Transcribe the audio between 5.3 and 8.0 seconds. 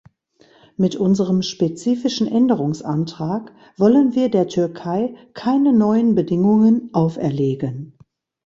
keine neuen Bedingungen auferlegen.